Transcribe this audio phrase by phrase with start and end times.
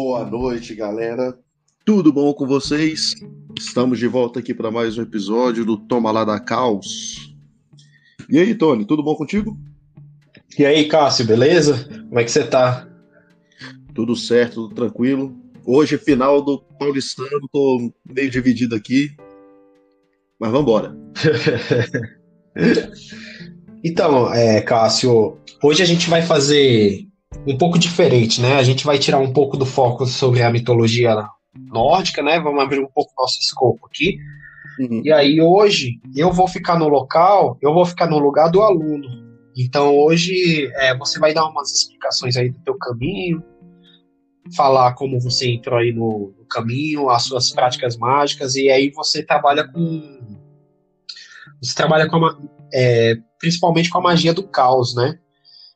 [0.00, 1.36] Boa noite, galera.
[1.84, 3.16] Tudo bom com vocês?
[3.58, 7.34] Estamos de volta aqui para mais um episódio do Toma Lá da Caos.
[8.30, 9.58] E aí, Tony, tudo bom contigo?
[10.56, 11.84] E aí, Cássio, beleza?
[12.08, 12.88] Como é que você tá?
[13.92, 15.36] Tudo certo, tudo tranquilo.
[15.66, 19.10] Hoje, final do Paulistano, tô meio dividido aqui.
[20.38, 20.96] Mas vamos embora.
[23.82, 27.07] então, é, Cássio, hoje a gente vai fazer
[27.46, 28.56] um pouco diferente, né?
[28.56, 32.38] A gente vai tirar um pouco do foco sobre a mitologia nórdica, né?
[32.40, 34.18] Vamos abrir um pouco nosso escopo aqui.
[34.78, 35.02] Uhum.
[35.04, 39.06] E aí hoje eu vou ficar no local, eu vou ficar no lugar do aluno.
[39.56, 43.42] Então hoje é, você vai dar umas explicações aí do teu caminho,
[44.54, 49.22] falar como você entrou aí no, no caminho, as suas práticas mágicas e aí você
[49.22, 50.18] trabalha com
[51.60, 52.38] você trabalha com a,
[52.72, 55.18] é, principalmente com a magia do caos, né?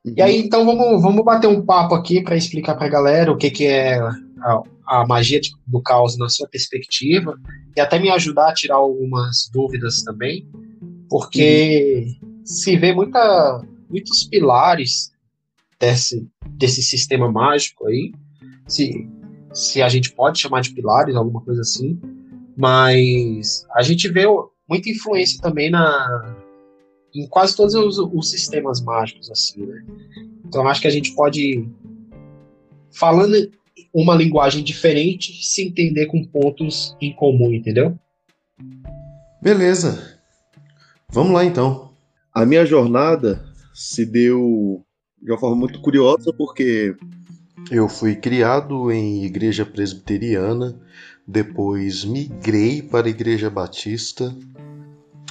[0.04, 0.14] Uhum.
[0.16, 3.36] E aí, então, vamos, vamos bater um papo aqui para explicar para a galera o
[3.36, 7.36] que, que é a, a magia de, do caos na sua perspectiva
[7.76, 10.46] e até me ajudar a tirar algumas dúvidas também,
[11.08, 12.40] porque uhum.
[12.44, 15.12] se vê muita, muitos pilares
[15.78, 18.12] desse, desse sistema mágico aí,
[18.66, 19.08] se,
[19.52, 22.00] se a gente pode chamar de pilares, alguma coisa assim,
[22.56, 24.24] mas a gente vê
[24.68, 26.36] muita influência também na,
[27.14, 29.84] em quase todos os, os sistemas mágicos, assim, né?
[30.46, 31.68] Então acho que a gente pode,
[32.90, 33.50] falando
[33.92, 37.98] uma linguagem diferente, se entender com pontos em comum, entendeu?
[39.42, 40.18] Beleza.
[41.10, 41.92] Vamos lá então.
[42.32, 44.84] A minha jornada se deu
[45.20, 46.96] de uma forma muito curiosa, porque
[47.70, 50.80] eu fui criado em igreja presbiteriana,
[51.26, 54.34] depois migrei para a igreja batista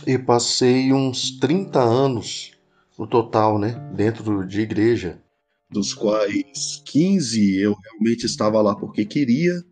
[0.06, 2.52] e passei uns 30 anos
[2.98, 5.20] no total, né, dentro de igreja,
[5.70, 9.64] dos quais 15 eu realmente estava lá porque queria.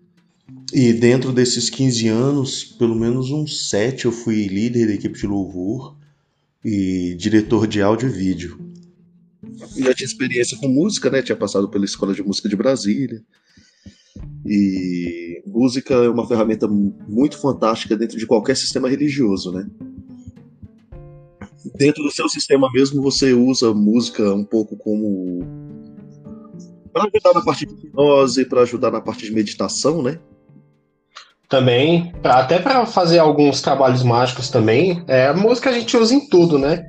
[0.73, 5.27] E dentro desses 15 anos, pelo menos uns 7 eu fui líder da equipe de
[5.27, 5.95] louvor
[6.65, 8.59] e diretor de áudio e vídeo.
[9.77, 11.21] Já tinha experiência com música, né?
[11.21, 13.21] Tinha passado pela Escola de Música de Brasília.
[14.45, 19.69] E música é uma ferramenta muito fantástica dentro de qualquer sistema religioso, né?
[21.79, 25.39] Dentro do seu sistema mesmo você usa música um pouco como
[26.91, 30.19] para ajudar na parte de hipnose, para ajudar na parte de meditação, né?
[31.47, 35.03] Também, até para fazer alguns trabalhos mágicos também.
[35.07, 36.85] É, a música a gente usa em tudo, né?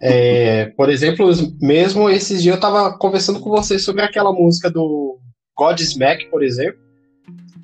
[0.00, 1.30] É, por exemplo,
[1.60, 5.18] mesmo esses dias eu estava conversando com você sobre aquela música do
[5.56, 6.80] Godsmack, por exemplo,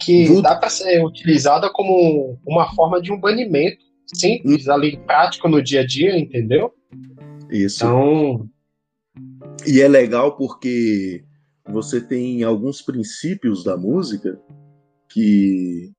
[0.00, 5.62] que dá para ser utilizada como uma forma de um banimento simples, ali, prático no
[5.62, 6.72] dia a dia, entendeu?
[7.50, 7.84] Isso.
[7.84, 8.48] Então.
[9.66, 11.24] E é legal porque
[11.68, 14.38] você tem alguns princípios da música
[15.08, 15.92] que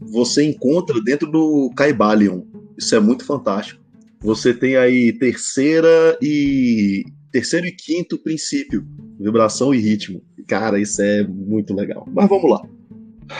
[0.00, 2.42] você encontra dentro do Caibalion.
[2.76, 3.80] Isso é muito fantástico.
[4.20, 8.86] Você tem aí terceira e terceiro e quinto princípio,
[9.18, 10.22] vibração e ritmo.
[10.46, 12.06] Cara, isso é muito legal.
[12.12, 12.62] Mas vamos lá.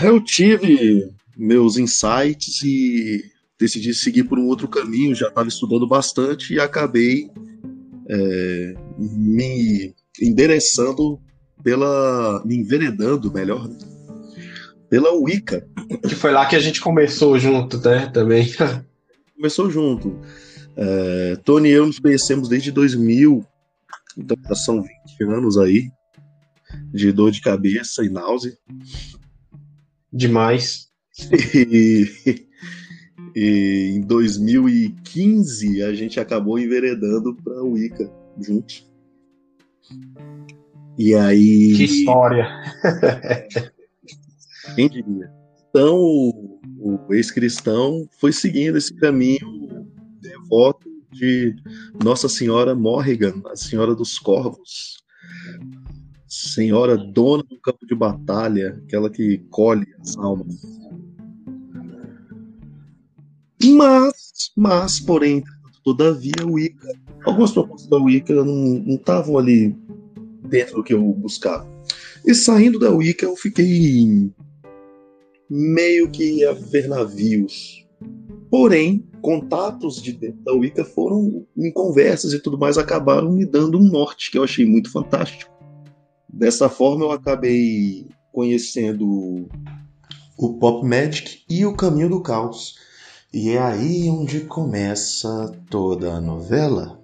[0.03, 3.23] Eu tive meus insights e
[3.63, 7.31] decidi seguir por um outro caminho, já estava estudando bastante e acabei
[8.09, 11.21] é, me endereçando
[11.63, 12.43] pela.
[12.45, 13.79] me enveredando, melhor, né?
[14.91, 15.67] pela Wicca.
[16.07, 18.07] Que foi lá que a gente começou junto, né?
[18.09, 18.47] Também.
[19.35, 20.21] Começou junto.
[20.77, 23.45] É, Tony e eu nos conhecemos desde 2000,
[24.17, 24.93] então já são 20
[25.35, 25.91] anos aí
[26.93, 28.53] de dor de cabeça e náusea.
[30.13, 30.89] Demais.
[31.55, 32.47] E,
[33.35, 38.91] e em 2015 a gente acabou enveredando para o Wicca juntos.
[40.99, 41.75] E aí.
[41.77, 42.49] Que história!
[44.75, 45.31] Quem diria?
[45.69, 49.87] Então o, o ex-cristão foi seguindo esse caminho
[50.21, 51.57] devoto de
[52.03, 55.03] Nossa Senhora Morrigan, a Senhora dos Corvos.
[56.27, 60.82] Senhora dona do campo de batalha, aquela que colhe as almas
[63.71, 64.15] mas,
[64.57, 65.43] mas, porém,
[65.85, 66.89] todavia, o Wicca,
[67.25, 69.77] algumas propostas da Wicca não estavam ali
[70.49, 71.71] dentro do que eu buscava.
[72.25, 74.31] E saindo da Wicca, eu fiquei
[75.51, 77.87] meio que a ver navios.
[78.51, 83.79] Porém, contatos de dentro da Wicca foram em conversas e tudo mais, acabaram me dando
[83.79, 85.51] um norte que eu achei muito fantástico.
[86.29, 89.49] Dessa forma, eu acabei conhecendo
[90.39, 92.77] o Pop Magic e o Caminho do Caos
[93.33, 97.01] e é aí onde começa toda a novela.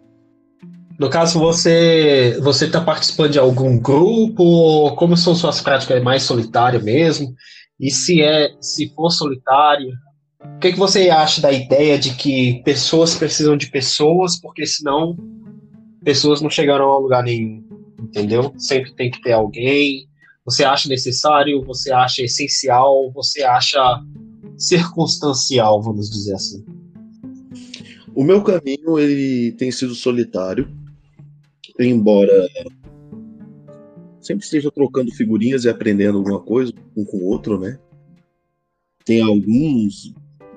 [0.98, 4.94] No caso, você você está participando de algum grupo?
[4.96, 5.96] Como são suas práticas?
[5.96, 7.34] É mais solitário mesmo?
[7.78, 9.90] E se é, se for solitário,
[10.56, 15.16] o que, que você acha da ideia de que pessoas precisam de pessoas, porque senão
[16.02, 17.62] pessoas não chegarão a lugar nenhum,
[18.00, 18.52] entendeu?
[18.58, 20.08] Sempre tem que ter alguém.
[20.44, 21.64] Você acha necessário?
[21.64, 23.12] Você acha essencial?
[23.12, 23.80] Você acha
[24.58, 26.64] circunstancial, vamos dizer assim?
[28.14, 30.68] O meu caminho ele tem sido solitário,
[31.78, 32.48] embora
[34.20, 37.78] sempre esteja trocando figurinhas e aprendendo alguma coisa um com o outro, né?
[39.04, 40.12] Tem alguns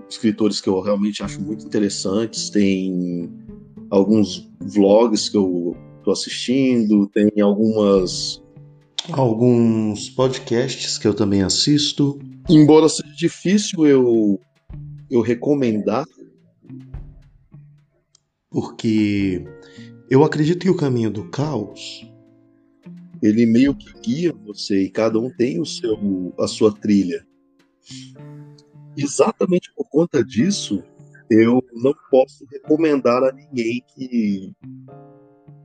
[0.09, 3.31] escritores que eu realmente acho muito interessantes, tem
[3.89, 8.41] alguns vlogs que eu tô assistindo, tem algumas
[9.09, 12.19] alguns podcasts que eu também assisto.
[12.49, 14.39] Embora seja difícil eu
[15.09, 16.05] eu recomendar
[18.49, 19.43] porque
[20.09, 22.09] eu acredito que o caminho do caos
[23.21, 27.25] ele meio que guia você e cada um tem o seu a sua trilha.
[28.97, 30.83] Exatamente por conta disso,
[31.29, 34.51] eu não posso recomendar a ninguém que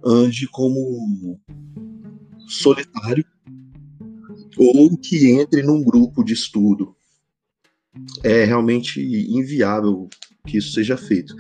[0.05, 1.41] ande como
[2.47, 3.25] solitário
[4.57, 6.95] ou que entre num grupo de estudo.
[8.23, 10.09] É realmente inviável
[10.47, 11.35] que isso seja feito.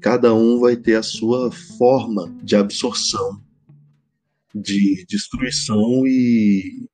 [0.00, 3.40] Cada um vai ter a sua forma de absorção,
[4.54, 6.86] de destruição e,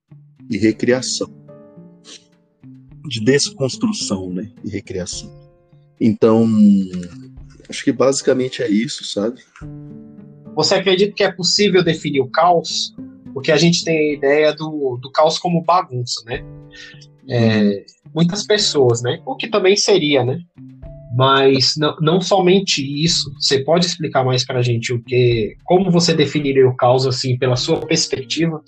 [0.50, 1.37] e recriação.
[3.06, 5.32] De desconstrução né, e recriação.
[6.00, 6.47] Então,
[7.69, 9.43] acho que basicamente é isso, sabe?
[10.55, 12.94] Você acredita que é possível definir o caos?
[13.38, 16.44] Porque a gente tem a ideia do, do caos como bagunça, né?
[17.31, 19.23] É, muitas pessoas, né?
[19.25, 20.40] O que também seria, né?
[21.17, 23.32] Mas não, não somente isso.
[23.38, 27.38] Você pode explicar mais para a gente o que, como você definiria o caos assim
[27.38, 28.61] pela sua perspectiva?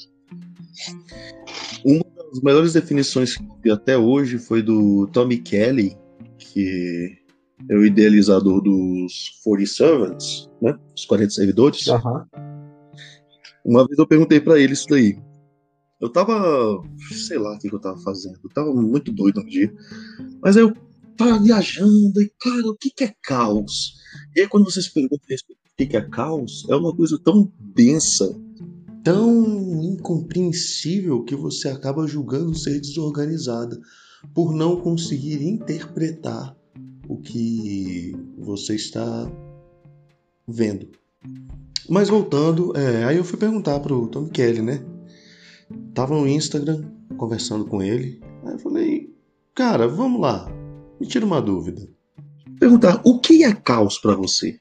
[1.85, 5.97] Uma das melhores definições que vi até hoje foi do Tommy Kelly,
[6.39, 7.19] que
[7.69, 10.79] é o idealizador dos 40 Servants, né?
[10.97, 11.89] Os 40 servidores.
[11.89, 12.50] Uhum.
[13.65, 15.19] Uma vez eu perguntei para ele isso daí.
[16.01, 16.83] Eu tava,
[17.27, 18.39] sei lá o que eu tava fazendo.
[18.43, 19.73] Eu tava muito doido um dia.
[20.41, 20.73] Mas aí eu
[21.17, 23.97] tava viajando e, cara, o que, que é caos?
[24.35, 27.53] E aí, quando você se pergunta o que, que é caos, é uma coisa tão
[27.59, 28.35] densa,
[29.05, 33.79] tão incompreensível que você acaba julgando ser desorganizada
[34.35, 36.57] por não conseguir interpretar
[37.09, 39.31] o que você está
[40.47, 40.89] vendo.
[41.89, 44.81] Mas voltando, é, aí eu fui perguntar pro Tom Kelly, né?
[45.95, 46.85] Tava no Instagram
[47.17, 48.21] conversando com ele.
[48.45, 49.11] Aí eu falei,
[49.55, 50.51] cara, vamos lá.
[51.01, 51.89] Me tira uma dúvida.
[52.59, 54.59] Perguntar, o que é caos para você?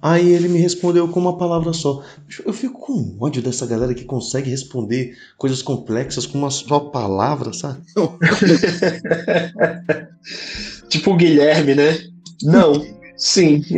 [0.00, 2.04] Aí ele me respondeu com uma palavra só.
[2.44, 7.52] Eu fico com ódio dessa galera que consegue responder coisas complexas com uma só palavra,
[7.52, 7.82] sabe?
[10.88, 11.98] tipo o Guilherme, né?
[12.42, 12.80] Não,
[13.16, 13.60] sim.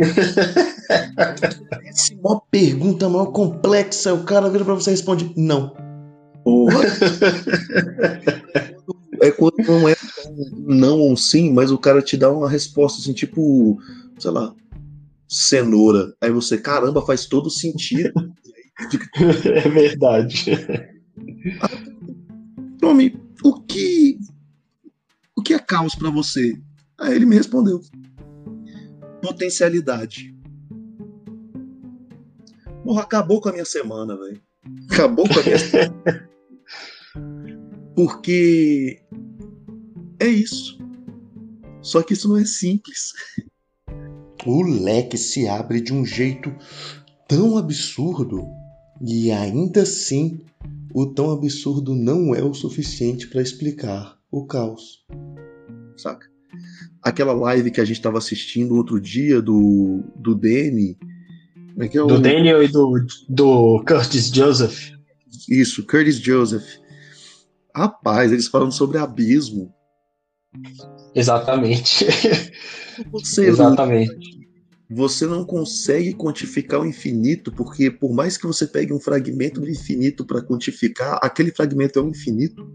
[1.85, 5.75] Essa é uma pergunta maior complexa, o cara vira pra você e responde não.
[6.43, 6.81] Porra.
[9.21, 9.95] é quando não é
[10.57, 13.79] não ou sim, mas o cara te dá uma resposta assim, tipo,
[14.17, 14.53] sei lá,
[15.27, 16.13] cenoura.
[16.21, 18.11] Aí você, caramba, faz todo sentido.
[19.45, 20.45] é verdade.
[22.79, 24.19] Tommy, o que
[25.35, 26.53] o que é caos para você?
[26.99, 27.81] Aí ele me respondeu:
[29.21, 30.35] potencialidade.
[32.91, 34.41] Porra, acabou com a minha semana, velho.
[34.91, 36.29] Acabou com a minha semana.
[37.95, 39.01] Porque
[40.19, 40.77] é isso.
[41.81, 43.13] Só que isso não é simples.
[44.45, 46.53] O leque se abre de um jeito
[47.29, 48.45] tão absurdo
[48.99, 50.41] e ainda assim
[50.93, 55.05] o tão absurdo não é o suficiente para explicar o caos.
[55.95, 56.29] Saca?
[57.01, 60.35] Aquela live que a gente estava assistindo outro dia do, do
[61.87, 61.91] Danny.
[61.93, 62.07] É é o...
[62.07, 64.91] Do Daniel e do, do Curtis Joseph.
[65.49, 66.79] Isso, Curtis Joseph.
[67.75, 69.73] Rapaz, eles falam sobre abismo.
[71.15, 72.05] Exatamente.
[73.11, 74.39] Você Exatamente.
[74.89, 79.61] Não, você não consegue quantificar o infinito, porque por mais que você pegue um fragmento
[79.61, 82.69] do infinito para quantificar, aquele fragmento é o infinito.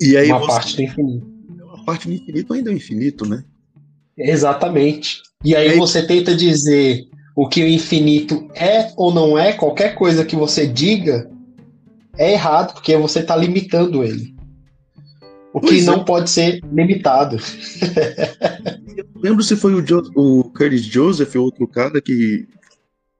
[0.00, 1.26] E aí uma você, parte do infinito.
[1.60, 3.44] Uma parte do infinito ainda é o infinito, né?
[4.16, 5.20] Exatamente.
[5.44, 9.94] E aí, aí você tenta dizer o que o infinito é ou não é, qualquer
[9.94, 11.30] coisa que você diga,
[12.16, 14.34] é errado, porque você está limitando ele.
[15.52, 16.04] O que não é.
[16.04, 17.36] pode ser limitado.
[18.98, 22.48] Eu lembro se foi o, jo o Curtis Joseph, outro cara que,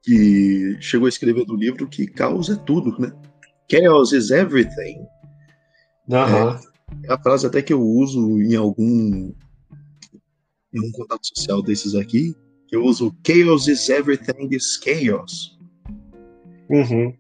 [0.03, 3.13] que chegou a escrever no livro que caos é tudo, né?
[3.71, 5.07] Chaos is everything.
[6.09, 6.51] Uhum.
[6.51, 6.61] É,
[7.05, 9.33] é a frase até que eu uso em algum
[10.75, 15.59] em um contato social desses aqui, que eu uso chaos is everything is chaos.
[16.69, 17.15] Uhum.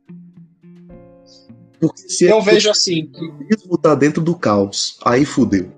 [1.81, 5.73] Porque se eu vejo assim que mesmo tá dentro do caos, aí fudeu.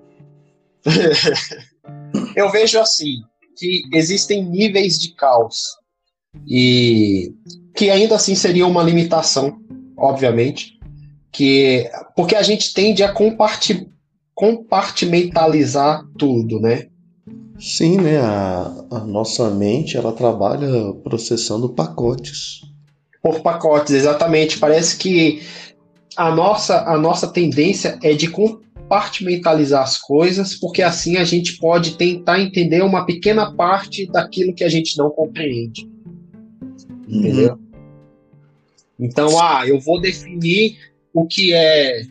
[2.35, 3.23] eu vejo assim
[3.57, 5.77] que existem níveis de caos
[6.47, 7.35] e
[7.75, 9.61] que ainda assim seria uma limitação,
[9.97, 10.79] obviamente,
[11.31, 13.87] que porque a gente tende a comparti,
[14.35, 16.89] compartimentalizar tudo, né?
[17.61, 18.19] Sim, né?
[18.19, 22.63] A, a nossa mente ela trabalha processando pacotes.
[23.23, 24.59] Por pacotes, exatamente.
[24.59, 25.43] Parece que
[26.17, 31.97] a nossa, a nossa tendência é de compartimentalizar as coisas, porque assim a gente pode
[31.97, 35.87] tentar entender uma pequena parte daquilo que a gente não compreende.
[37.07, 37.19] Uhum.
[37.19, 37.59] Entendeu?
[38.99, 40.79] Então, ah, eu vou definir
[41.13, 42.03] o que é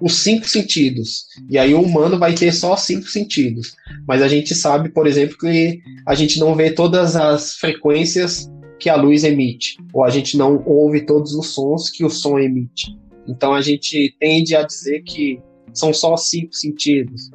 [0.00, 1.26] os cinco sentidos.
[1.48, 3.74] E aí o humano vai ter só cinco sentidos.
[4.06, 8.90] Mas a gente sabe, por exemplo, que a gente não vê todas as frequências que
[8.90, 12.94] a luz emite, ou a gente não ouve todos os sons que o som emite.
[13.26, 15.40] Então a gente tende a dizer que
[15.72, 17.30] são só cinco sentidos.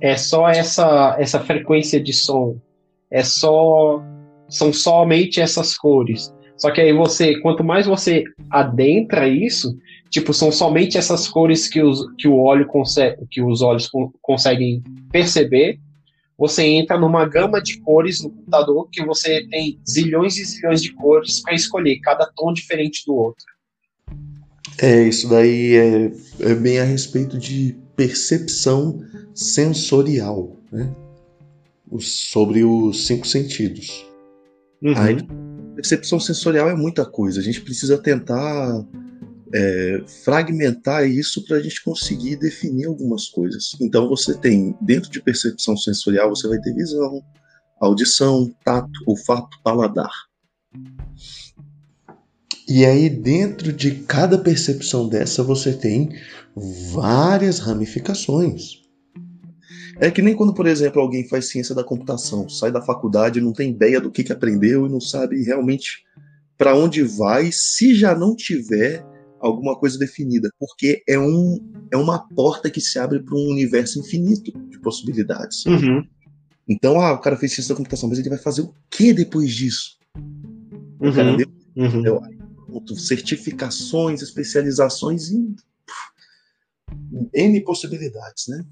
[0.00, 2.58] É só essa essa frequência de som.
[3.10, 4.02] É só
[4.48, 6.32] são somente essas cores.
[6.56, 9.76] Só que aí você, quanto mais você adentra isso,
[10.14, 13.90] tipo, são somente essas cores que os, que o olho consegue, que os olhos
[14.22, 14.80] conseguem
[15.10, 15.80] perceber.
[16.38, 20.92] Você entra numa gama de cores no computador que você tem zilhões e zilhões de
[20.94, 23.44] cores para escolher, cada tom diferente do outro.
[24.80, 26.12] É, isso daí é,
[26.48, 29.04] é bem a respeito de percepção
[29.34, 30.94] sensorial, né?
[31.98, 34.06] sobre os cinco sentidos.
[34.80, 34.94] Uhum.
[34.96, 35.16] Aí,
[35.74, 37.40] percepção sensorial é muita coisa.
[37.40, 38.84] A gente precisa tentar
[39.54, 43.76] é, fragmentar isso para a gente conseguir definir algumas coisas.
[43.80, 47.22] Então você tem, dentro de percepção sensorial, você vai ter visão,
[47.80, 50.10] audição, tato, olfato, paladar.
[52.66, 56.08] E aí, dentro de cada percepção dessa, você tem
[56.92, 58.82] várias ramificações.
[60.00, 63.52] É que nem quando, por exemplo, alguém faz ciência da computação, sai da faculdade, não
[63.52, 66.02] tem ideia do que, que aprendeu e não sabe realmente
[66.58, 69.04] para onde vai, se já não tiver
[69.44, 71.58] alguma coisa definida, porque é, um,
[71.92, 75.66] é uma porta que se abre para um universo infinito de possibilidades.
[75.66, 76.02] Uhum.
[76.66, 79.52] Então, ah, o cara fez ciência da computação, mas ele vai fazer o que depois
[79.52, 79.98] disso?
[80.98, 81.10] Uhum.
[81.10, 81.46] O cara deu,
[81.76, 82.02] uhum.
[82.02, 82.22] deu,
[82.96, 85.54] certificações, especializações em
[87.34, 88.64] N possibilidades, né?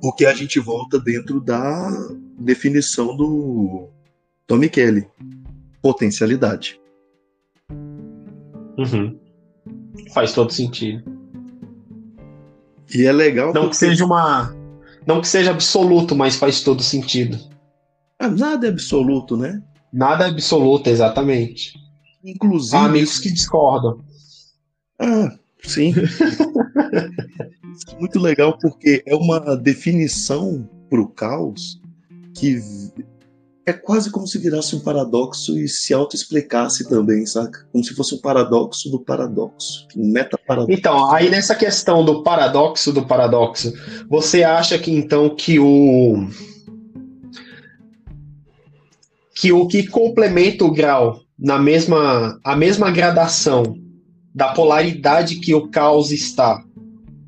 [0.00, 1.90] Porque a gente volta dentro da
[2.38, 3.90] definição do
[4.46, 5.06] Tommy Kelly,
[5.82, 6.80] potencialidade.
[8.78, 9.18] Uhum.
[10.12, 11.02] Faz todo sentido.
[12.94, 13.46] E é legal.
[13.46, 13.70] Não porque...
[13.70, 14.54] que seja uma.
[15.06, 17.38] Não que seja absoluto, mas faz todo sentido.
[18.18, 19.62] Ah, nada é absoluto, né?
[19.92, 21.74] Nada é absoluto, exatamente.
[22.24, 22.76] Inclusive.
[22.76, 24.02] Há amigos que discordam.
[24.98, 25.92] Ah, sim.
[27.98, 31.80] muito legal porque é uma definição para o caos
[32.34, 32.60] que
[33.66, 37.66] é quase como se virasse um paradoxo e se auto-explicasse também, saca?
[37.72, 40.78] Como se fosse um paradoxo do paradoxo, um meta-paradoxo.
[40.78, 43.72] Então, aí nessa questão do paradoxo do paradoxo,
[44.08, 46.28] você acha que então que o
[49.34, 53.78] que o que complementa o grau na mesma a mesma gradação
[54.34, 56.62] da polaridade que o caos está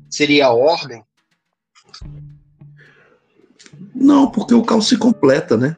[0.07, 1.03] seria a ordem?
[3.95, 5.75] Não, porque o caos se completa, né?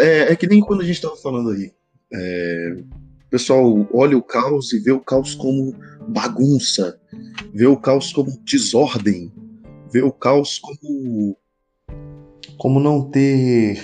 [0.00, 1.72] É, é que nem quando a gente estava falando aí.
[2.12, 2.76] É,
[3.26, 5.74] o pessoal olha o caos e vê o caos como
[6.08, 6.98] bagunça,
[7.54, 9.32] vê o caos como desordem,
[9.92, 11.36] vê o caos como
[12.58, 13.82] como não ter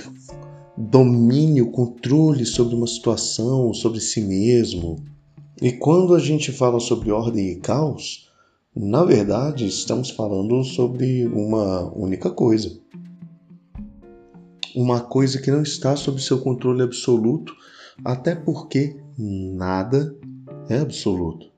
[0.76, 4.96] domínio, controle sobre uma situação, sobre si mesmo.
[5.62, 8.28] E quando a gente fala sobre ordem e caos,
[8.74, 12.78] na verdade estamos falando sobre uma única coisa
[14.76, 17.56] uma coisa que não está sob seu controle absoluto,
[18.04, 20.14] até porque nada
[20.68, 21.50] é absoluto.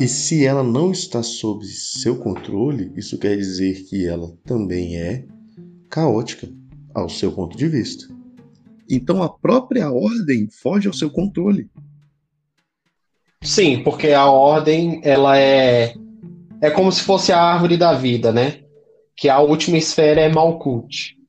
[0.00, 5.26] E se ela não está sob seu controle, isso quer dizer que ela também é
[5.90, 6.48] caótica,
[6.94, 8.08] ao seu ponto de vista.
[8.88, 11.70] Então a própria ordem foge ao seu controle.
[13.42, 15.94] Sim, porque a ordem ela é
[16.62, 18.60] é como se fosse a árvore da vida, né?
[19.14, 21.19] Que a última esfera é Malkuth.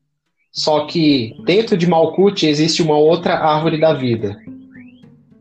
[0.51, 4.37] Só que dentro de Malkuth existe uma outra árvore da vida,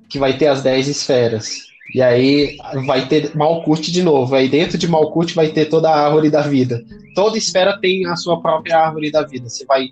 [0.09, 1.71] que vai ter as 10 esferas.
[1.93, 4.35] E aí vai ter Malkuth de novo.
[4.35, 6.85] Aí dentro de Malkuth vai ter toda a árvore da vida.
[7.15, 9.49] Toda esfera tem a sua própria árvore da vida.
[9.49, 9.89] Você vai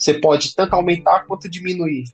[0.00, 2.04] você pode tanto aumentar quanto diminuir.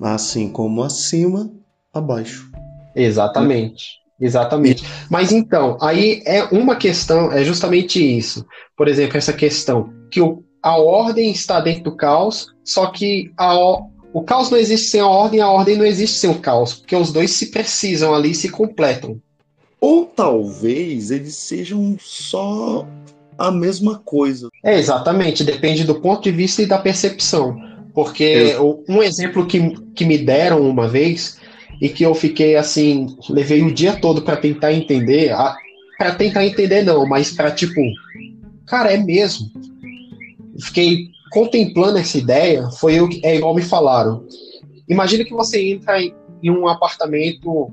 [0.00, 1.52] Assim como acima,
[1.92, 2.50] abaixo.
[2.94, 3.98] Exatamente.
[4.18, 4.82] Exatamente.
[5.10, 8.46] Mas então, aí é uma questão, é justamente isso.
[8.74, 13.54] Por exemplo, essa questão que o, a ordem está dentro do caos, só que a,
[14.12, 16.96] o caos não existe sem a ordem, a ordem não existe sem o caos, porque
[16.96, 19.22] os dois se precisam ali, se completam.
[19.80, 22.84] Ou talvez eles sejam só
[23.38, 24.48] a mesma coisa.
[24.64, 27.56] É, exatamente, depende do ponto de vista e da percepção.
[27.94, 28.56] Porque
[28.88, 31.38] um exemplo que, que me deram uma vez
[31.80, 35.30] e que eu fiquei assim, levei o dia todo para tentar entender,
[35.96, 37.80] para tentar entender não, mas para tipo,
[38.66, 39.48] cara, é mesmo.
[40.60, 44.24] Fiquei contemplando essa ideia, foi eu, é igual me falaram.
[44.88, 47.70] Imagina que você entra em, em um apartamento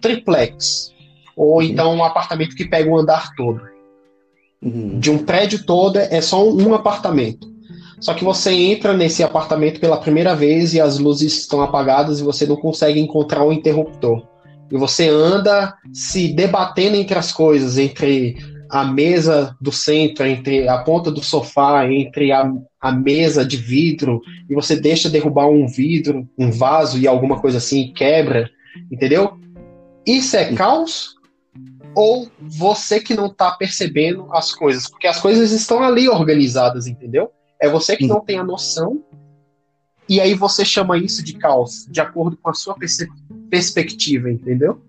[0.00, 0.92] triplex,
[1.36, 1.62] ou uhum.
[1.62, 3.60] então um apartamento que pega o um andar todo.
[4.60, 4.98] Uhum.
[4.98, 7.50] De um prédio todo é só um apartamento.
[8.00, 12.24] Só que você entra nesse apartamento pela primeira vez e as luzes estão apagadas e
[12.24, 14.26] você não consegue encontrar o interruptor.
[14.72, 18.36] E você anda se debatendo entre as coisas, entre
[18.72, 22.50] a mesa do centro, entre a ponta do sofá, entre a,
[22.80, 27.58] a mesa de vidro, e você deixa derrubar um vidro, um vaso e alguma coisa
[27.58, 28.48] assim, e quebra,
[28.90, 29.38] entendeu?
[30.06, 31.16] Isso é caos?
[31.94, 34.88] Ou você que não está percebendo as coisas?
[34.88, 37.30] Porque as coisas estão ali organizadas, entendeu?
[37.60, 39.04] É você que não tem a noção,
[40.08, 42.74] e aí você chama isso de caos, de acordo com a sua
[43.50, 44.80] perspectiva, entendeu?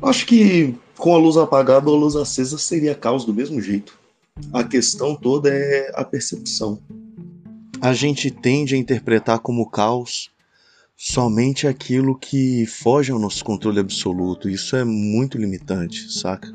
[0.00, 3.98] Acho que com a luz apagada ou a luz acesa seria caos do mesmo jeito.
[4.52, 6.80] A questão toda é a percepção.
[7.80, 10.30] A gente tende a interpretar como caos
[10.96, 14.48] somente aquilo que foge ao nosso controle absoluto.
[14.48, 16.50] Isso é muito limitante, saca?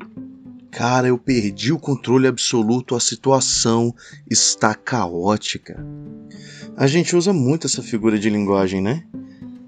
[0.70, 3.94] Cara, eu perdi o controle absoluto, a situação
[4.30, 5.84] está caótica.
[6.76, 9.04] A gente usa muito essa figura de linguagem, né?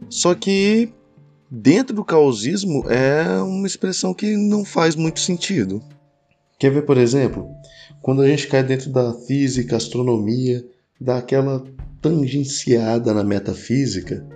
[0.09, 0.93] Só que
[1.55, 5.83] dentro do caosismo é uma expressão que não faz muito sentido.
[6.59, 7.47] Quer ver, por exemplo,
[8.01, 10.65] quando a gente cai dentro da física, astronomia,
[10.99, 11.63] dá aquela
[12.01, 14.27] tangenciada na metafísica,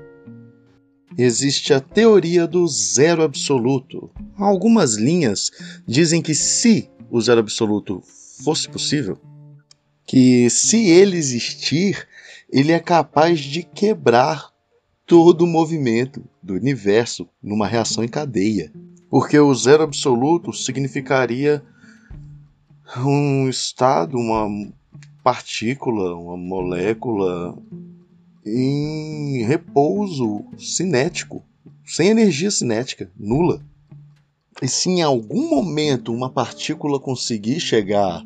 [1.16, 4.10] existe a teoria do zero absoluto.
[4.36, 5.50] Algumas linhas
[5.88, 8.02] dizem que se o zero absoluto
[8.44, 9.18] fosse possível,
[10.04, 12.06] que se ele existir,
[12.52, 14.50] ele é capaz de quebrar
[15.06, 18.72] todo o movimento do universo numa reação em cadeia.
[19.08, 21.62] Porque o zero absoluto significaria
[22.98, 24.48] um estado, uma
[25.22, 27.56] partícula, uma molécula
[28.44, 31.42] em repouso cinético,
[31.84, 33.60] sem energia cinética, nula.
[34.60, 38.24] E se em algum momento uma partícula conseguir chegar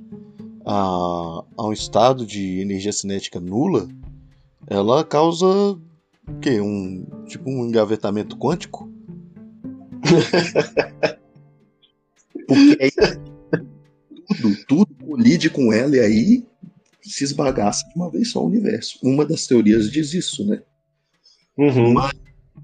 [0.64, 3.88] a, a um estado de energia cinética nula,
[4.66, 5.78] ela causa
[6.30, 6.60] o quê?
[6.60, 8.90] Um, tipo um engavetamento quântico?
[12.46, 12.90] Porque aí
[14.26, 16.46] tudo, tudo colide com ela e aí
[17.02, 18.98] se esbagaça de uma vez só o universo.
[19.02, 20.62] Uma das teorias diz isso, né?
[21.56, 21.92] Uhum.
[21.92, 22.12] Mas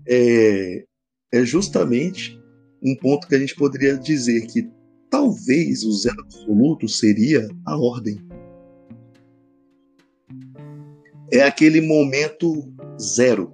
[0.06, 0.84] é,
[1.32, 2.40] é justamente
[2.82, 4.68] um ponto que a gente poderia dizer que
[5.10, 8.18] talvez o zero absoluto seria a ordem.
[11.32, 13.52] É aquele momento zero,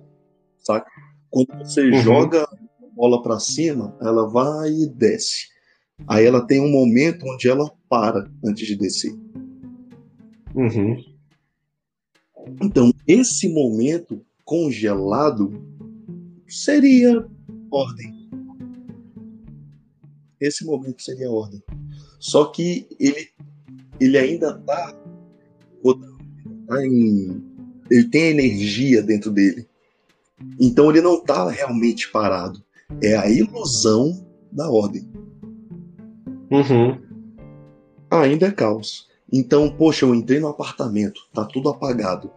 [0.62, 0.90] saca?
[1.30, 2.02] Quando você uhum.
[2.02, 5.48] joga a bola para cima, ela vai e desce.
[6.06, 9.14] Aí ela tem um momento onde ela para antes de descer.
[10.54, 10.96] Uhum.
[12.60, 15.50] Então, esse momento congelado
[16.46, 17.26] seria
[17.70, 18.28] ordem.
[20.40, 21.62] Esse momento seria ordem.
[22.18, 23.28] Só que ele,
[24.00, 24.92] ele ainda está
[26.66, 27.42] tá em.
[27.90, 29.68] Ele tem energia dentro dele.
[30.60, 32.62] Então ele não está realmente parado.
[33.02, 35.10] É a ilusão da ordem.
[36.50, 37.00] Uhum.
[38.10, 39.08] Ainda é caos.
[39.32, 42.30] Então, poxa, eu entrei no apartamento, tá tudo apagado.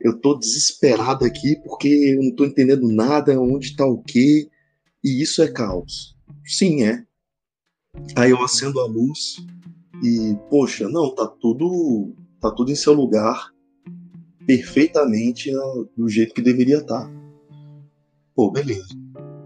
[0.00, 4.48] Eu tô desesperado aqui porque eu não tô entendendo nada, onde tá o quê,
[5.04, 6.16] e isso é caos.
[6.44, 7.04] Sim, é.
[8.16, 9.36] Aí eu acendo a luz
[10.02, 13.52] e, poxa, não, tá tudo, tá tudo em seu lugar,
[14.44, 15.52] perfeitamente
[15.96, 17.04] do jeito que deveria estar.
[17.04, 17.21] Tá.
[18.34, 18.88] Pô, beleza.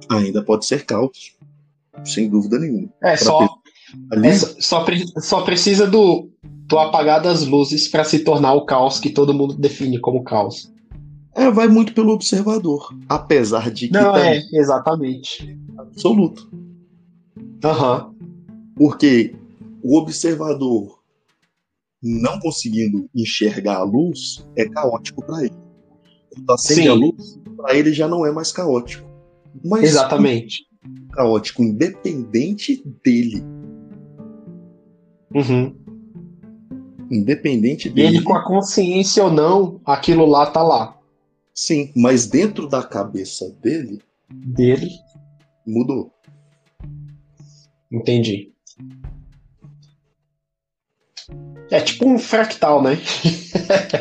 [0.09, 1.37] Ainda pode ser caos,
[2.05, 2.89] sem dúvida nenhuma.
[3.03, 3.59] É, só,
[4.13, 4.29] ali...
[4.29, 4.83] é só,
[5.21, 6.31] só, precisa do
[6.69, 10.73] tu apagar das luzes para se tornar o caos que todo mundo define como caos.
[11.35, 12.95] É, vai muito pelo observador.
[13.09, 13.93] Apesar de que.
[13.93, 15.59] Não, tá é, exatamente.
[15.77, 16.51] Absoluto.
[17.63, 18.07] Aham.
[18.07, 18.17] Uhum.
[18.77, 19.35] Porque
[19.83, 20.99] o observador
[22.03, 25.57] não conseguindo enxergar a luz é caótico para ele.
[26.31, 26.89] Quando acende Sim.
[26.89, 29.05] a luz, para ele já não é mais caótico.
[29.65, 30.65] Mas Exatamente.
[31.13, 33.43] Caótico independente dele.
[35.35, 35.75] Uhum.
[37.11, 38.19] Independente dele.
[38.19, 40.97] Ele com a consciência ou não, aquilo lá tá lá.
[41.53, 44.01] Sim, mas dentro da cabeça dele.
[44.31, 44.91] Dele.
[45.67, 46.13] Mudou.
[47.91, 48.53] Entendi.
[51.71, 52.99] É tipo um fractal, né?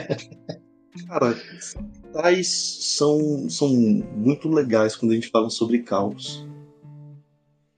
[1.07, 1.35] Cara,
[2.15, 6.45] fractais são, são muito legais quando a gente fala sobre caos.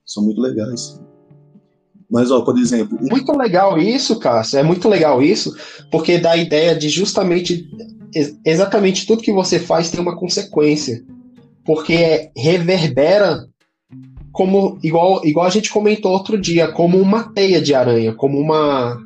[0.06, 1.02] São muito legais.
[2.10, 2.98] Mas, ó, por exemplo.
[3.02, 4.60] Muito legal isso, Cássio.
[4.60, 5.54] É muito legal isso,
[5.92, 7.68] porque dá a ideia de justamente.
[8.46, 11.04] Exatamente tudo que você faz tem uma consequência.
[11.66, 13.46] Porque reverbera
[14.32, 14.80] como.
[14.82, 18.98] Igual, igual a gente comentou outro dia, como uma teia de aranha, como uma.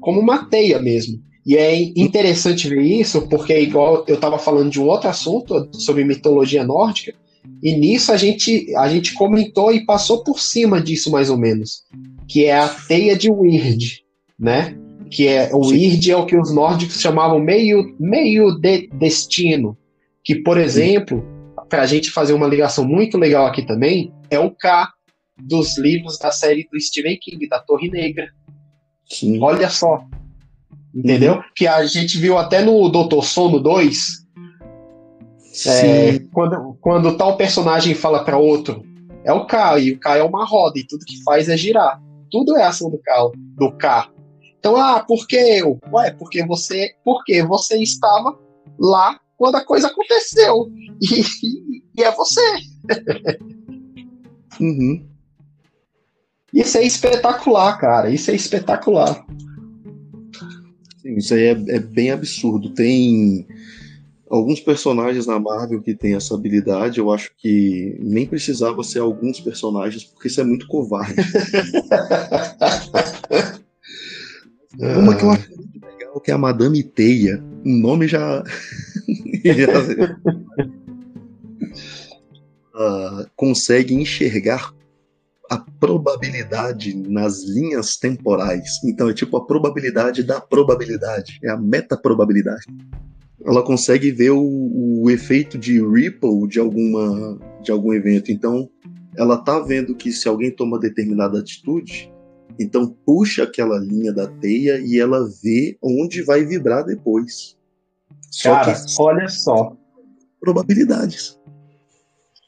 [0.00, 1.20] Como uma teia mesmo.
[1.46, 6.04] E é interessante ver isso, porque igual eu estava falando de um outro assunto sobre
[6.04, 7.14] mitologia nórdica,
[7.62, 11.82] e nisso a gente, a gente comentou e passou por cima disso mais ou menos,
[12.26, 14.02] que é a teia de Weird,
[14.38, 14.76] né?
[15.10, 19.76] Que é o Weird é o que os nórdicos chamavam meio meio de destino,
[20.24, 21.22] que por exemplo,
[21.68, 24.90] para a gente fazer uma ligação muito legal aqui também, é o K
[25.36, 28.28] dos livros da série do Stephen King, da Torre Negra.
[29.10, 29.38] Sim.
[29.42, 30.06] Olha só.
[30.94, 31.34] Entendeu?
[31.34, 31.42] Uhum.
[31.54, 34.24] Que a gente viu até no Doutor Sono 2,
[35.66, 38.82] é, quando, quando tal personagem fala para outro,
[39.24, 42.00] é o K, e o K é uma roda, e tudo que faz é girar.
[42.30, 44.10] Tudo é ação do K, do K.
[44.58, 45.78] Então, ah, por que eu?
[45.92, 48.38] Ué, porque você, porque você estava
[48.78, 50.70] lá quando a coisa aconteceu.
[51.02, 52.40] E, e é você.
[54.60, 55.06] uhum.
[56.52, 58.10] Isso é espetacular, cara.
[58.10, 59.24] Isso é espetacular.
[61.04, 62.70] Sim, isso aí é, é bem absurdo.
[62.70, 63.46] Tem
[64.30, 69.38] alguns personagens na Marvel que tem essa habilidade, eu acho que nem precisava ser alguns
[69.38, 71.14] personagens, porque isso é muito covarde.
[74.80, 77.44] Uma que eu acho muito legal, que é a Madame Teia.
[77.64, 78.42] O nome já.
[82.74, 84.72] uh, consegue enxergar
[85.50, 88.82] a probabilidade nas linhas temporais.
[88.84, 92.66] Então é tipo a probabilidade da probabilidade, é a meta-probabilidade
[93.44, 98.32] ela consegue ver o, o, efeito de ripple de alguma de algum evento.
[98.32, 98.68] Então,
[99.16, 102.12] ela tá vendo que se alguém toma determinada atitude,
[102.58, 107.56] então puxa aquela linha da teia e ela vê onde vai vibrar depois.
[108.30, 108.80] Só Cara, que...
[108.98, 109.76] olha só.
[110.40, 111.38] Probabilidades.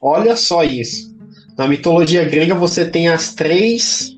[0.01, 1.16] Olha só isso.
[1.57, 4.17] Na mitologia grega você tem as três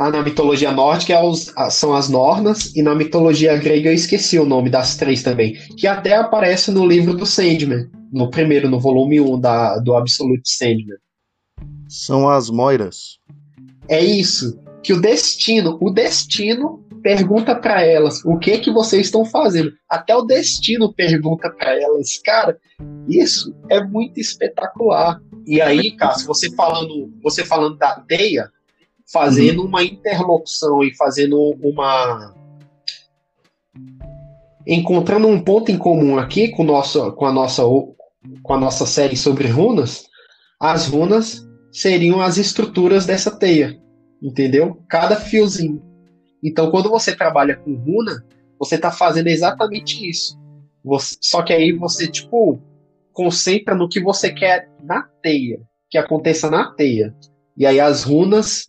[0.00, 4.46] ah, na mitologia nórdica é são as Nornas, e na mitologia grega eu esqueci o
[4.46, 9.20] nome das três também, que até aparece no livro do Sandman, no primeiro, no volume
[9.20, 10.96] 1 da, do Absolute Sandman.
[11.86, 13.18] São as Moiras.
[13.88, 19.24] É isso, que o destino, o destino pergunta para elas o que que vocês estão
[19.24, 19.72] fazendo.
[19.88, 22.58] Até o destino pergunta para elas, cara.
[23.08, 25.20] Isso é muito espetacular.
[25.46, 28.48] E aí, Cássio, você falando, você falando da teia,
[29.12, 29.68] fazendo uhum.
[29.68, 32.34] uma interlocução e fazendo uma.
[34.66, 37.62] Encontrando um ponto em comum aqui com, nosso, com, a nossa,
[38.42, 40.04] com a nossa série sobre runas,
[40.60, 43.80] as runas seriam as estruturas dessa teia,
[44.22, 44.82] entendeu?
[44.88, 45.89] Cada fiozinho.
[46.42, 48.24] Então, quando você trabalha com runa,
[48.58, 50.38] você está fazendo exatamente isso.
[50.84, 52.60] Você, só que aí você, tipo,
[53.12, 57.14] concentra no que você quer na teia, que aconteça na teia.
[57.56, 58.66] E aí as runas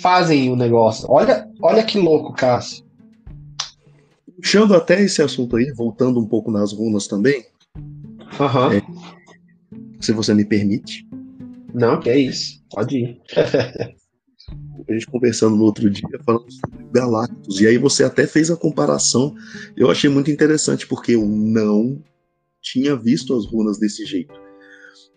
[0.00, 1.06] fazem o negócio.
[1.08, 2.84] Olha, olha que louco, Cássio.
[4.40, 7.44] Puxando até esse assunto aí, voltando um pouco nas runas também.
[7.76, 8.72] Uhum.
[8.72, 8.82] É,
[10.00, 11.06] se você me permite.
[11.74, 12.60] Não, que é isso.
[12.70, 13.20] Pode ir.
[14.88, 17.60] a gente conversando no outro dia, falando sobre Galactus.
[17.60, 19.34] E aí você até fez a comparação.
[19.76, 22.02] Eu achei muito interessante, porque eu não
[22.60, 24.34] tinha visto as runas desse jeito.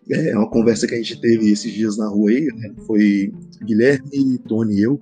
[0.10, 2.76] É uma conversa que a gente teve esses dias na rua aí, né?
[2.86, 3.32] Foi
[3.64, 5.00] Guilherme, Tony e eu.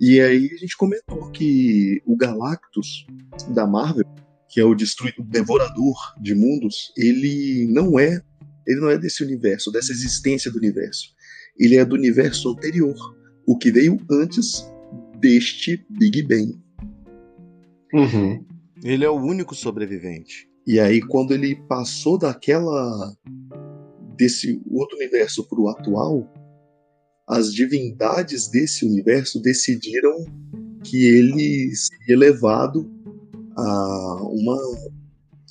[0.00, 3.06] E aí a gente comentou que o Galactus
[3.54, 4.04] da Marvel,
[4.48, 8.20] que é o destruidor, o devorador de mundos, ele não é,
[8.66, 11.14] ele não é desse universo, dessa existência do universo.
[11.58, 13.15] Ele é do universo anterior,
[13.46, 14.68] o que veio antes
[15.20, 16.58] deste Big Bang.
[17.92, 18.44] Uhum.
[18.82, 20.48] Ele é o único sobrevivente.
[20.66, 23.14] E aí, quando ele passou daquela.
[24.16, 26.28] desse outro universo para o atual,
[27.28, 30.24] as divindades desse universo decidiram
[30.84, 32.90] que ele seria levado
[33.56, 34.56] a uma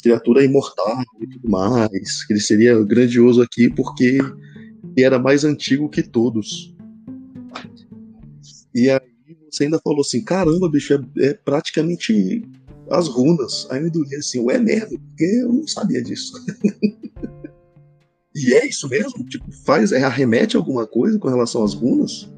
[0.01, 4.19] criatura imortal e tudo mais, que ele seria grandioso aqui porque
[4.95, 6.74] ele era mais antigo que todos.
[8.75, 8.99] E aí
[9.49, 12.43] você ainda falou assim, caramba, bicho, é, é praticamente
[12.91, 13.65] as runas.
[13.71, 16.33] Aí eu me assim, ué mesmo, porque eu não sabia disso.
[18.35, 19.23] e é isso mesmo?
[19.23, 22.29] Tipo, faz, é, arremete alguma coisa com relação às runas?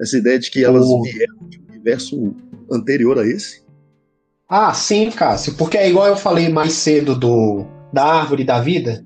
[0.00, 1.02] Essa ideia de que elas oh.
[1.02, 2.34] vieram de um universo
[2.68, 3.62] anterior a esse?
[4.48, 9.04] Ah, sim, Cássio, porque é igual eu falei mais cedo do da árvore da vida,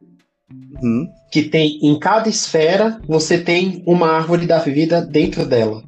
[0.82, 1.06] uhum.
[1.30, 5.82] que tem em cada esfera você tem uma árvore da vida dentro dela.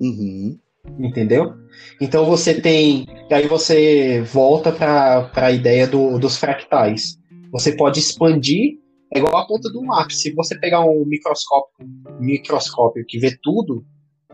[0.00, 0.58] Uhum.
[0.98, 1.54] Entendeu?
[2.00, 3.06] Então você tem.
[3.30, 7.18] Aí você volta para a ideia do, dos fractais.
[7.52, 8.78] Você pode expandir,
[9.12, 10.22] é igual a ponta do lápis.
[10.22, 11.86] Se você pegar um microscópio,
[12.18, 13.84] microscópio que vê tudo,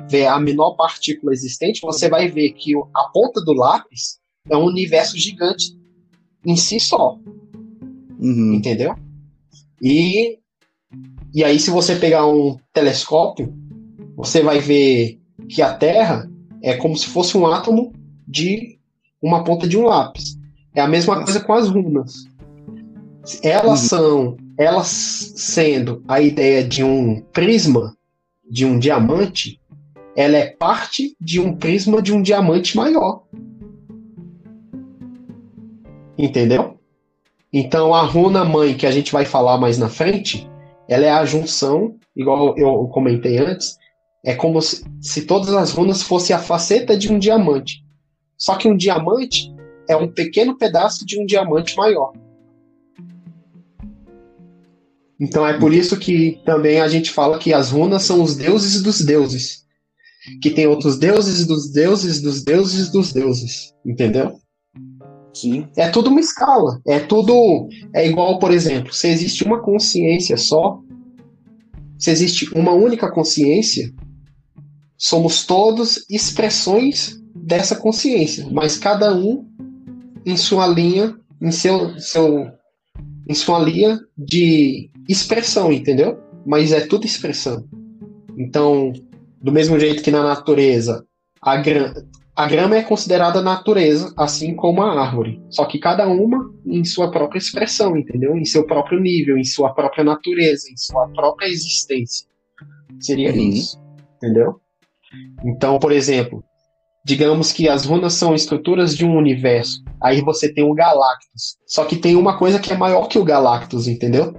[0.08, 4.64] vê a menor partícula existente, você vai ver que a ponta do lápis é um
[4.64, 5.76] universo gigante
[6.44, 7.18] em si só.
[8.18, 8.54] Uhum.
[8.54, 8.94] Entendeu?
[9.82, 10.38] E,
[11.34, 13.52] e aí, se você pegar um telescópio,
[14.16, 16.30] você vai ver que a Terra
[16.62, 17.92] é como se fosse um átomo
[18.26, 18.78] de
[19.22, 20.36] uma ponta de um lápis.
[20.74, 22.24] É a mesma coisa com as runas.
[23.42, 23.88] Elas uhum.
[23.88, 24.88] são, elas
[25.36, 27.96] sendo a ideia de um prisma,
[28.48, 29.60] de um diamante,
[30.16, 33.22] ela é parte de um prisma de um diamante maior.
[36.16, 36.78] Entendeu?
[37.52, 40.48] Então a runa mãe que a gente vai falar mais na frente,
[40.88, 43.76] ela é a junção, igual eu comentei antes,
[44.26, 47.84] é como se, se todas as runas fossem a faceta de um diamante.
[48.36, 49.54] Só que um diamante
[49.88, 52.12] é um pequeno pedaço de um diamante maior.
[55.18, 58.82] Então é por isso que também a gente fala que as runas são os deuses
[58.82, 59.64] dos deuses.
[60.42, 63.72] Que tem outros deuses dos deuses dos deuses dos deuses.
[63.86, 64.40] Entendeu?
[65.32, 65.68] Sim.
[65.76, 66.80] É tudo uma escala.
[66.84, 67.68] É tudo.
[67.94, 70.80] É igual, por exemplo, se existe uma consciência só,
[71.96, 73.94] se existe uma única consciência,
[74.96, 79.46] Somos todos expressões dessa consciência, mas cada um
[80.24, 82.50] em sua linha, em seu, seu
[83.28, 86.18] em sua linha de expressão, entendeu?
[86.44, 87.64] Mas é tudo expressão.
[88.36, 88.92] Então,
[89.40, 91.04] do mesmo jeito que na natureza
[91.40, 91.94] a, gra
[92.34, 95.40] a grama é considerada natureza, assim como a árvore.
[95.48, 98.36] Só que cada uma em sua própria expressão, entendeu?
[98.36, 102.26] Em seu próprio nível, em sua própria natureza, em sua própria existência.
[103.00, 103.38] Seria uhum.
[103.38, 103.80] isso.
[104.16, 104.60] Entendeu?
[105.44, 106.44] Então, por exemplo,
[107.04, 109.82] digamos que as runas são estruturas de um universo.
[110.02, 111.56] Aí você tem o Galactus.
[111.66, 114.34] Só que tem uma coisa que é maior que o Galactus, entendeu?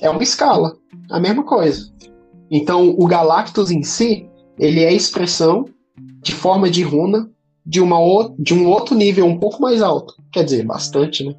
[0.00, 0.76] É uma escala.
[1.10, 1.90] A mesma coisa.
[2.50, 5.64] Então, o Galactus em si, ele é expressão
[6.22, 7.30] de forma de runa
[7.64, 8.34] de, uma o...
[8.38, 10.14] de um outro nível um pouco mais alto.
[10.32, 11.34] Quer dizer, bastante, né?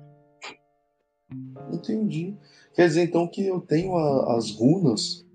[1.72, 2.36] Entendi.
[2.74, 5.26] Quer dizer, então, que eu tenho a, as runas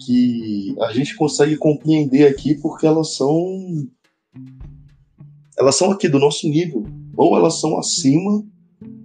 [0.00, 3.88] que a gente consegue compreender aqui porque elas são
[5.58, 6.84] elas são aqui do nosso nível.
[7.16, 8.44] Ou elas são acima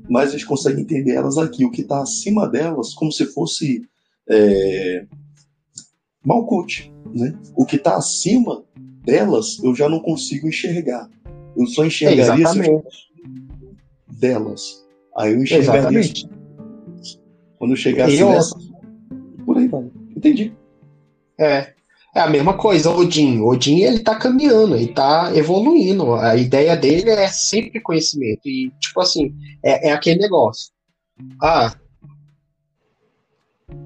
[0.09, 1.65] mas a gente consegue entender elas aqui.
[1.65, 3.81] O que está acima delas como se fosse
[4.29, 5.05] é,
[6.25, 7.37] Malkuth, né?
[7.55, 8.63] o que está acima
[9.03, 11.09] delas eu já não consigo enxergar.
[11.57, 12.83] Eu só enxergaria é,
[14.19, 14.85] delas.
[15.15, 16.29] Aí eu enxergaria exatamente.
[17.57, 18.29] quando eu chegasse eu...
[18.29, 18.55] nessa.
[19.45, 19.89] Por aí vai.
[20.15, 20.53] Entendi
[21.43, 21.73] é.
[22.15, 23.41] É a mesma coisa, Odin.
[23.41, 26.13] Odin ele tá caminhando, ele tá evoluindo.
[26.13, 28.41] A ideia dele é sempre conhecimento.
[28.45, 30.71] E, tipo assim, é, é aquele negócio.
[31.41, 31.73] Ah,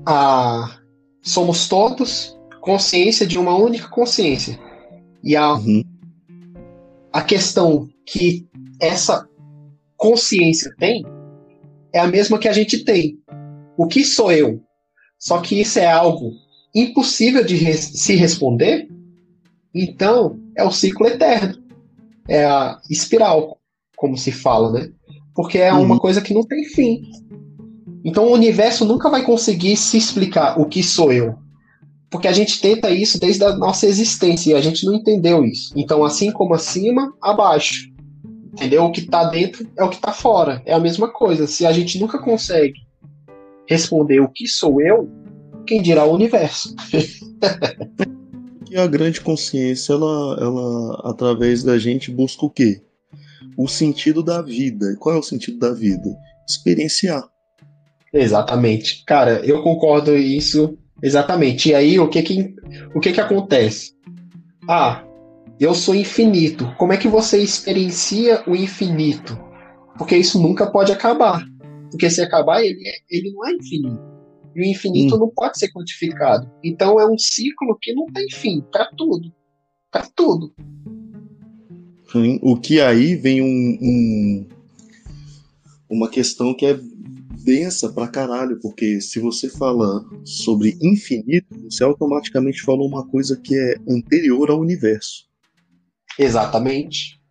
[0.06, 0.78] ah,
[1.22, 4.60] somos todos consciência de uma única consciência.
[5.24, 5.82] E a, uhum.
[7.14, 8.46] a questão que
[8.82, 9.26] essa
[9.96, 11.06] consciência tem
[11.94, 13.18] é a mesma que a gente tem.
[13.78, 14.62] O que sou eu?
[15.18, 16.34] Só que isso é algo
[16.74, 18.88] impossível de se responder,
[19.74, 21.58] então é o ciclo eterno.
[22.28, 23.58] É a espiral,
[23.96, 24.92] como se fala, né?
[25.34, 26.00] Porque é uma uhum.
[26.00, 27.02] coisa que não tem fim.
[28.04, 31.36] Então o universo nunca vai conseguir se explicar o que sou eu.
[32.10, 35.74] Porque a gente tenta isso desde a nossa existência e a gente não entendeu isso.
[35.76, 37.92] Então, assim como acima, abaixo.
[38.54, 38.86] Entendeu?
[38.86, 40.62] O que está dentro é o que está fora.
[40.66, 41.46] É a mesma coisa.
[41.46, 42.80] Se a gente nunca consegue
[43.68, 45.10] responder o que sou eu,
[45.68, 46.74] quem dirá o universo.
[48.70, 52.82] E a grande consciência, ela, ela, através da gente, busca o quê?
[53.58, 54.92] O sentido da vida.
[54.92, 56.18] E qual é o sentido da vida?
[56.48, 57.24] Experienciar.
[58.14, 59.04] Exatamente.
[59.06, 61.70] Cara, eu concordo isso exatamente.
[61.70, 62.56] E aí, o que que,
[62.94, 63.94] o que que acontece?
[64.68, 65.04] Ah,
[65.60, 66.70] eu sou infinito.
[66.78, 69.40] Como é que você experiencia o infinito?
[69.98, 71.42] Porque isso nunca pode acabar.
[71.90, 74.07] Porque se acabar, ele, é, ele não é infinito.
[74.58, 75.20] E o infinito hum.
[75.20, 76.50] não pode ser quantificado.
[76.64, 79.32] Então é um ciclo que não tem fim para tudo.
[79.92, 80.52] Para tudo.
[82.42, 84.48] O que aí vem um, um,
[85.88, 86.80] uma questão que é
[87.44, 93.56] densa pra caralho, porque se você fala sobre infinito, você automaticamente fala uma coisa que
[93.56, 95.28] é anterior ao universo.
[96.18, 97.22] Exatamente.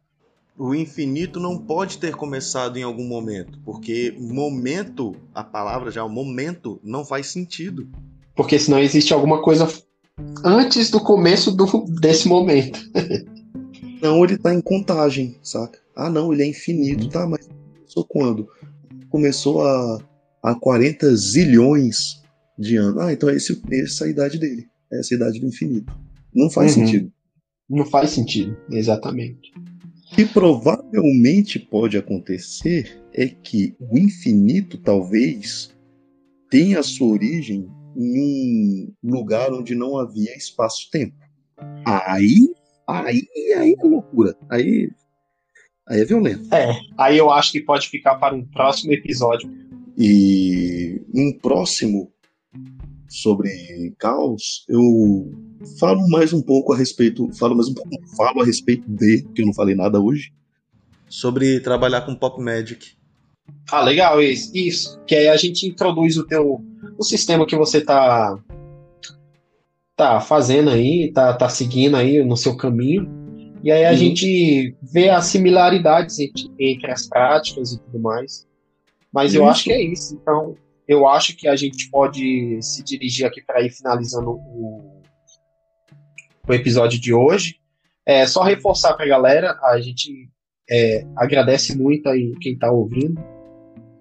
[0.58, 6.08] O infinito não pode ter começado em algum momento, porque momento, a palavra já, o
[6.08, 7.88] momento, não faz sentido.
[8.34, 9.68] Porque senão existe alguma coisa
[10.42, 11.66] antes do começo do,
[12.00, 12.78] desse momento.
[14.00, 15.78] não, ele tá em contagem, saca?
[15.94, 17.26] Ah, não, ele é infinito, tá?
[17.26, 18.48] Mas começou quando?
[19.10, 19.98] Começou a,
[20.42, 22.22] a 40 zilhões
[22.58, 22.98] de anos.
[22.98, 24.66] Ah, então é esse, essa é a idade dele.
[24.90, 25.92] Essa é a idade do infinito.
[26.34, 26.86] Não faz uhum.
[26.86, 27.12] sentido.
[27.68, 29.52] Não faz sentido, exatamente.
[30.16, 35.76] O que provavelmente pode acontecer é que o infinito talvez
[36.50, 41.14] tenha sua origem em um lugar onde não havia espaço-tempo.
[41.85, 42.48] Aí,
[42.88, 44.35] aí, aí é loucura.
[44.48, 44.90] Aí,
[45.87, 46.48] aí é violento.
[46.55, 49.52] É, aí eu acho que pode ficar para um próximo episódio.
[49.98, 52.11] E um próximo
[53.07, 55.31] sobre caos, eu
[55.78, 59.42] falo mais um pouco a respeito, falo mais um pouco, falo a respeito de, que
[59.42, 60.32] eu não falei nada hoje,
[61.08, 62.96] sobre trabalhar com Pop Magic.
[63.70, 65.00] Ah, legal, isso, isso.
[65.06, 66.64] Que aí a gente introduz o teu
[66.98, 68.38] o sistema que você tá
[69.94, 73.08] tá fazendo aí, tá, tá seguindo aí no seu caminho.
[73.64, 73.96] E aí a uhum.
[73.96, 78.46] gente vê as similaridades entre, entre, as práticas e tudo mais.
[79.12, 79.40] Mas isso.
[79.40, 80.14] eu acho que é isso.
[80.20, 80.54] Então,
[80.86, 84.95] eu acho que a gente pode se dirigir aqui para ir finalizando o,
[86.48, 87.56] o episódio de hoje.
[88.04, 90.28] É só reforçar para a galera, a gente
[90.70, 93.20] é, agradece muito aí quem está ouvindo.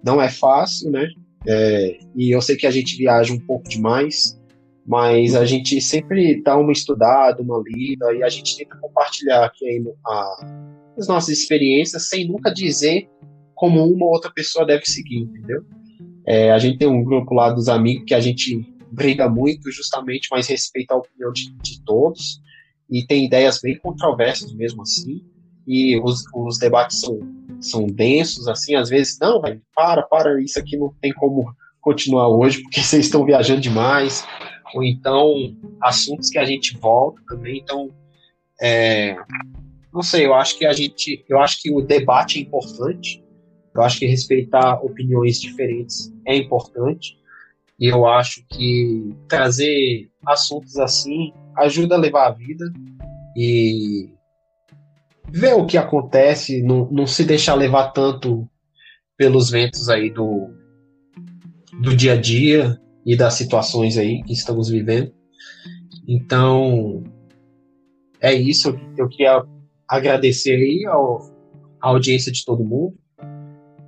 [0.04, 1.08] Não é fácil, né?
[1.46, 4.40] É, e eu sei que a gente viaja um pouco demais,
[4.86, 9.82] mas a gente sempre dá uma estudada, uma lida, e a gente tenta compartilhar aqui
[10.06, 10.46] a,
[10.96, 13.08] as nossas experiências sem nunca dizer
[13.54, 15.64] como uma ou outra pessoa deve seguir, entendeu?
[16.26, 20.28] É, a gente tem um grupo lá dos amigos que a gente briga muito, justamente,
[20.30, 22.40] mas respeita a opinião de, de todos
[22.90, 25.24] e tem ideias bem controversas mesmo assim.
[25.66, 27.18] E os, os debates são,
[27.60, 32.28] são densos, assim, às vezes, não, velho, para, para, isso aqui não tem como continuar
[32.28, 34.24] hoje porque vocês estão viajando demais.
[34.74, 37.58] Ou então, assuntos que a gente volta também.
[37.58, 37.90] Então,
[38.60, 39.16] é,
[39.92, 43.24] não sei, eu acho que a gente, eu acho que o debate é importante,
[43.74, 47.16] eu acho que respeitar opiniões diferentes é importante.
[47.78, 52.64] E eu acho que trazer assuntos assim ajuda a levar a vida
[53.36, 54.10] e
[55.28, 58.48] ver o que acontece, não, não se deixar levar tanto
[59.16, 60.48] pelos ventos aí do,
[61.80, 65.12] do dia a dia e das situações aí que estamos vivendo.
[66.08, 67.02] Então,
[68.20, 68.78] é isso.
[68.96, 69.44] Eu queria
[69.88, 71.20] agradecer aí ao,
[71.80, 72.96] a audiência de todo mundo.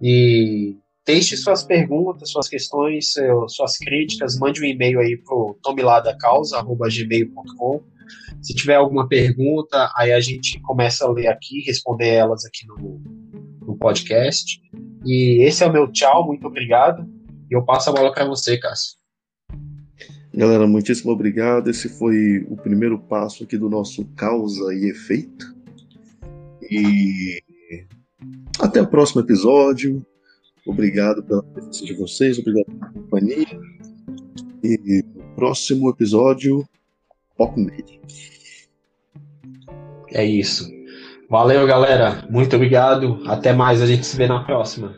[0.03, 0.77] E
[1.09, 3.15] deixe suas perguntas, suas questões,
[3.49, 7.83] suas críticas, mande um e-mail aí pro tomiladacausa.gmail.com.
[8.43, 13.01] Se tiver alguma pergunta, aí a gente começa a ler aqui, responder elas aqui no,
[13.67, 14.61] no podcast.
[15.07, 17.09] E esse é o meu tchau, muito obrigado.
[17.51, 18.99] E eu passo a bola para você, Cássio.
[20.35, 21.71] Galera, muitíssimo obrigado.
[21.71, 25.57] Esse foi o primeiro passo aqui do nosso causa e efeito.
[26.71, 27.43] E
[28.61, 30.05] até o próximo episódio.
[30.69, 33.47] Obrigado pela presença de vocês, obrigado pela companhia.
[34.63, 36.69] E no próximo episódio,
[37.37, 38.01] Pop Magic.
[40.13, 40.69] É isso.
[41.31, 42.27] Valeu, galera.
[42.29, 43.23] Muito obrigado.
[43.27, 43.81] Até mais.
[43.81, 44.95] A gente se vê na próxima.